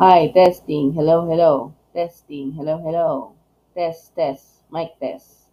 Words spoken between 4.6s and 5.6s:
Mic test.